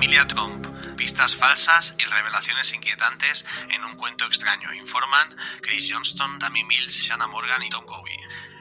[0.00, 0.66] Familia Trump.
[0.96, 4.72] Pistas falsas y revelaciones inquietantes en un cuento extraño.
[4.72, 8.16] Informan Chris Johnston, Tammy Mills, Shanna Morgan y Tom Gowie.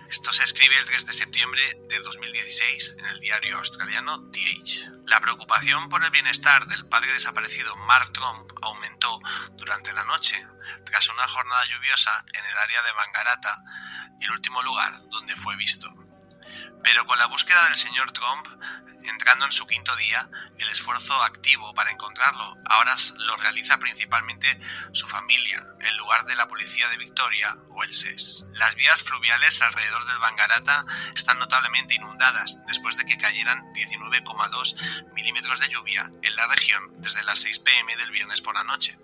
[0.10, 4.92] Esto se escribe el 3 de septiembre de 2016 en el diario australiano The Age.
[5.08, 9.22] La preocupación por el bienestar del padre desaparecido Mark Trump aumentó
[9.56, 10.46] durante la noche,
[10.84, 13.64] tras una jornada lluviosa en el área de Bangarata,
[14.20, 15.88] el último lugar donde fue visto.
[16.84, 18.48] Pero con la búsqueda del señor Trump
[19.10, 24.60] entrando en su quinto día, el esfuerzo activo para encontrarlo ahora lo realiza principalmente
[24.92, 28.46] su familia, en lugar de la policía de Victoria o el SES.
[28.54, 30.86] Las vías fluviales alrededor del Bangarata
[31.16, 37.24] están notablemente inundadas después de que cayeran 19,2 milímetros de lluvia en la región desde
[37.24, 38.98] las 6 pm del viernes por la noche.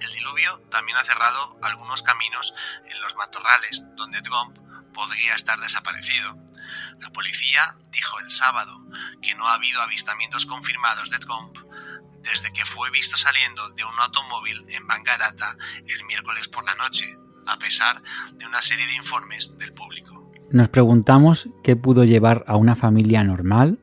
[0.00, 2.54] El diluvio también ha cerrado algunos caminos
[2.86, 4.56] en los matorrales, donde Trump
[4.94, 6.38] podría estar desaparecido.
[7.00, 8.86] La policía dijo el sábado
[9.22, 11.56] que no ha habido avistamientos confirmados de Trump
[12.22, 17.16] desde que fue visto saliendo de un automóvil en Bangarata el miércoles por la noche,
[17.46, 18.02] a pesar
[18.34, 20.30] de una serie de informes del público.
[20.50, 23.78] Nos preguntamos qué pudo llevar a una familia normal,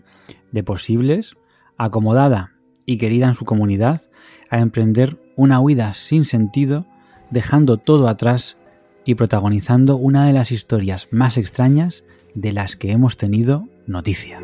[0.52, 1.36] de posibles,
[1.78, 2.53] acomodada
[2.86, 4.09] y querida en su comunidad,
[4.50, 6.86] a emprender una huida sin sentido,
[7.31, 8.58] dejando todo atrás
[9.06, 12.03] y protagonizando una de las historias más extrañas
[12.38, 14.40] de las que hemos tenido noticia.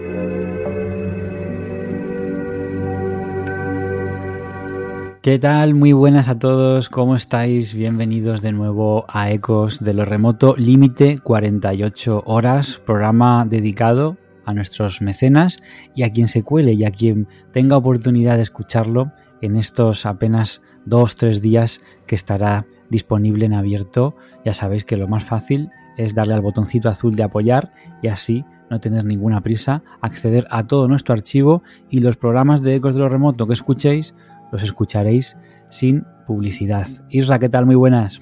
[5.21, 5.75] ¿Qué tal?
[5.75, 7.73] Muy buenas a todos, ¿cómo estáis?
[7.75, 15.01] Bienvenidos de nuevo a Ecos de lo Remoto, límite 48 horas, programa dedicado a nuestros
[15.01, 15.59] mecenas
[15.95, 19.11] y a quien se cuele y a quien tenga oportunidad de escucharlo
[19.41, 24.15] en estos apenas dos, tres días que estará disponible en abierto.
[24.43, 27.71] Ya sabéis que lo más fácil es darle al botoncito azul de apoyar
[28.01, 32.75] y así no tener ninguna prisa, acceder a todo nuestro archivo y los programas de
[32.75, 34.15] Ecos de lo Remoto que escuchéis
[34.51, 35.37] los escucharéis
[35.69, 36.87] sin publicidad.
[37.09, 37.65] Isra, ¿qué tal?
[37.65, 38.21] Muy buenas.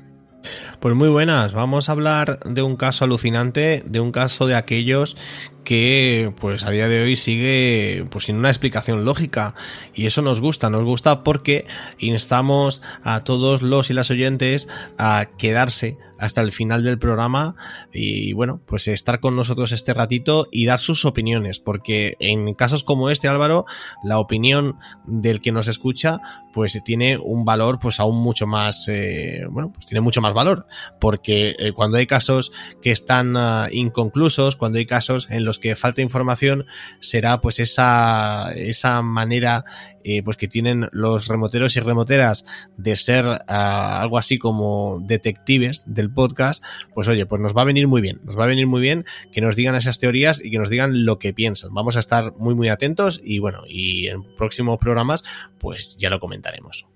[0.79, 5.15] Pues muy buenas, vamos a hablar de un caso alucinante, de un caso de aquellos
[5.63, 9.55] que pues a día de hoy sigue pues sin una explicación lógica.
[9.93, 11.65] Y eso nos gusta, nos gusta porque
[11.99, 14.67] instamos a todos los y las oyentes
[14.97, 17.55] a quedarse hasta el final del programa
[17.91, 22.83] y bueno, pues estar con nosotros este ratito y dar sus opiniones, porque en casos
[22.83, 23.65] como este Álvaro,
[24.03, 26.19] la opinión del que nos escucha
[26.53, 30.67] pues tiene un valor pues aún mucho más, eh, bueno, pues tiene mucho más valor,
[30.99, 32.51] porque eh, cuando hay casos
[32.83, 36.65] que están uh, inconclusos, cuando hay casos en los que falta información,
[36.99, 39.63] será pues esa, esa manera
[40.03, 42.45] eh, pues que tienen los remoteros y remoteras
[42.77, 46.63] de ser uh, algo así como detectives del podcast,
[46.93, 49.05] pues oye, pues nos va a venir muy bien, nos va a venir muy bien
[49.31, 51.73] que nos digan esas teorías y que nos digan lo que piensan.
[51.73, 55.23] Vamos a estar muy muy atentos y bueno, y en próximos programas
[55.59, 56.87] pues ya lo comentaremos.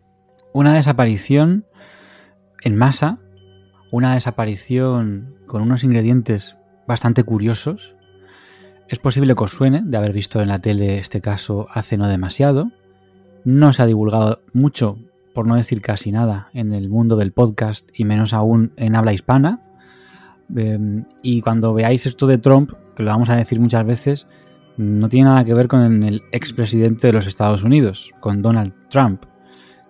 [0.54, 1.66] Una desaparición
[2.62, 3.20] en masa,
[3.92, 6.56] una desaparición con unos ingredientes
[6.88, 7.96] bastante curiosos.
[8.88, 12.08] Es posible que os suene de haber visto en la tele este caso hace no
[12.08, 12.72] demasiado.
[13.44, 14.98] No se ha divulgado mucho
[15.34, 19.12] por no decir casi nada, en el mundo del podcast y menos aún en habla
[19.12, 19.62] hispana.
[20.56, 24.28] Eh, y cuando veáis esto de Trump, que lo vamos a decir muchas veces,
[24.78, 29.24] no tiene nada que ver con el expresidente de los Estados Unidos, con Donald Trump,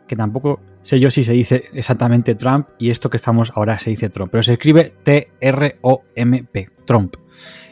[0.07, 3.89] que tampoco sé yo si se dice exactamente Trump y esto que estamos ahora se
[3.89, 7.15] dice Trump, pero se escribe T-R-O-M-P, Trump.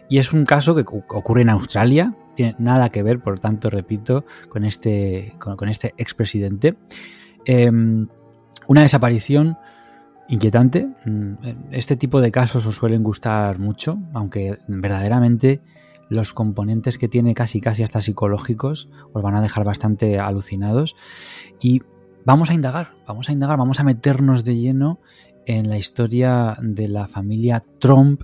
[0.10, 4.26] Y es un caso que ocurre en Australia, tiene nada que ver, por tanto, repito,
[4.50, 6.76] con este, con, este expresidente.
[7.46, 7.72] Eh,
[8.68, 9.58] una desaparición
[10.28, 10.88] inquietante.
[11.72, 15.62] Este tipo de casos os suelen gustar mucho, aunque verdaderamente
[16.10, 20.96] los componentes que tiene casi casi hasta psicológicos os van a dejar bastante alucinados
[21.62, 21.82] y
[22.26, 25.00] vamos a indagar, vamos a indagar, vamos a meternos de lleno
[25.46, 28.24] en la historia de la familia Trump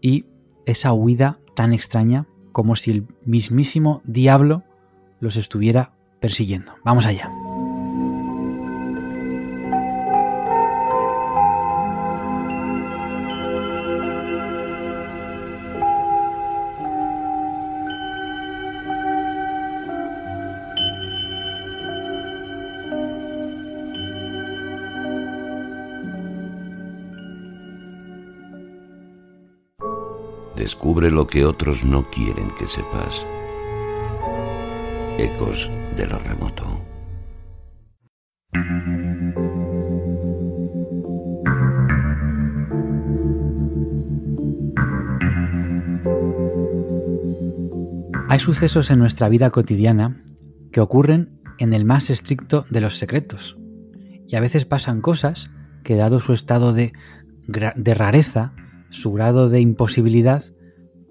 [0.00, 0.26] y
[0.66, 4.62] esa huida tan extraña como si el mismísimo diablo
[5.20, 6.74] los estuviera persiguiendo.
[6.84, 7.30] Vamos allá.
[30.62, 33.26] Descubre lo que otros no quieren que sepas.
[35.18, 36.80] Ecos de lo remoto.
[48.28, 50.22] Hay sucesos en nuestra vida cotidiana
[50.70, 53.56] que ocurren en el más estricto de los secretos.
[54.28, 55.50] Y a veces pasan cosas
[55.82, 56.92] que dado su estado de,
[57.48, 58.52] de rareza,
[58.92, 60.44] su grado de imposibilidad,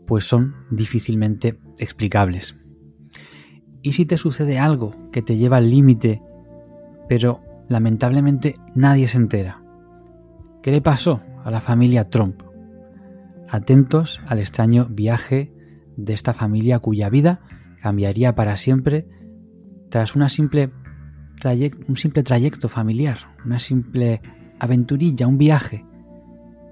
[0.06, 2.58] pues son difícilmente explicables.
[3.82, 6.22] ¿Y si te sucede algo que te lleva al límite,
[7.10, 9.64] pero lamentablemente nadie se entera?
[10.62, 12.44] ¿Qué le pasó a la familia Trump?
[13.50, 15.52] Atentos al extraño viaje
[15.98, 17.42] de esta familia cuya vida
[17.82, 19.08] cambiaría para siempre
[19.90, 24.22] tras una un simple trayecto familiar, una simple
[24.60, 25.86] aventurilla, un viaje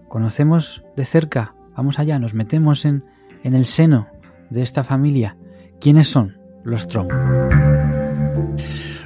[0.09, 3.05] conocemos de cerca, vamos allá, nos metemos en,
[3.43, 4.09] en el seno
[4.49, 5.37] de esta familia.
[5.79, 7.11] ¿Quiénes son los Trump?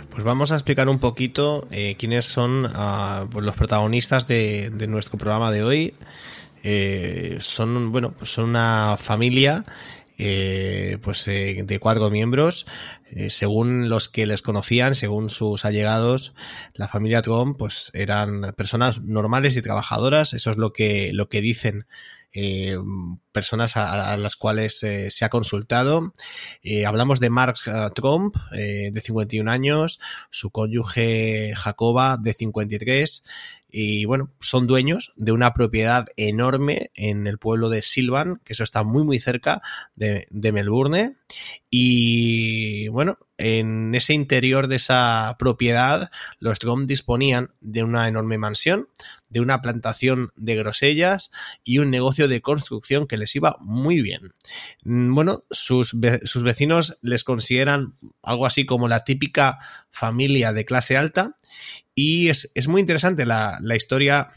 [0.09, 4.87] Pues vamos a explicar un poquito eh, quiénes son uh, pues los protagonistas de, de,
[4.87, 5.93] nuestro programa de hoy.
[6.63, 9.65] Eh, son, bueno, pues son una familia
[10.17, 12.65] eh, pues de cuatro miembros
[13.15, 16.33] eh, según los que les conocían según sus allegados
[16.73, 21.41] la familia Trump pues eran personas normales y trabajadoras eso es lo que lo que
[21.41, 21.85] dicen
[22.35, 22.79] eh,
[23.31, 26.15] personas a, las cuales eh, se ha consultado.
[26.63, 27.57] Eh, hablamos de Mark
[27.93, 29.99] Trump, de 51 años,
[30.31, 33.23] su cónyuge Jacoba, de 53,
[33.69, 38.63] y bueno, son dueños de una propiedad enorme en el pueblo de Silvan, que eso
[38.63, 39.61] está muy muy cerca
[39.95, 41.15] de, de Melbourne.
[41.69, 48.89] Y bueno, en ese interior de esa propiedad, los Trump disponían de una enorme mansión,
[49.29, 51.31] de una plantación de grosellas
[51.63, 54.33] y un negocio de construcción que les iba muy bien.
[54.83, 59.57] Bueno, sus, sus vecinos les consideran algo así como la típica
[59.89, 61.37] familia de clase alta
[61.95, 64.29] y es, es muy interesante la, la, historia,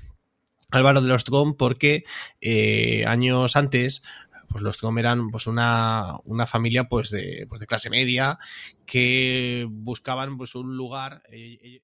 [0.71, 2.05] Álvaro de los Trump, porque
[2.41, 4.03] eh, años antes
[4.49, 8.39] pues los Trump eran pues una, una familia pues de, pues de, clase media
[8.85, 11.23] que buscaban pues un lugar.
[11.31, 11.83] Eh,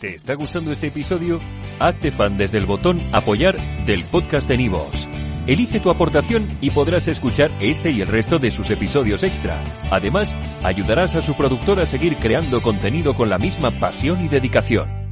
[0.00, 1.40] ¿Te está gustando este episodio?
[1.78, 3.56] Hazte fan desde el botón apoyar
[3.86, 5.08] del podcast de Nivos.
[5.46, 9.62] Elige tu aportación y podrás escuchar este y el resto de sus episodios extra.
[9.90, 15.03] Además, ayudarás a su productor a seguir creando contenido con la misma pasión y dedicación.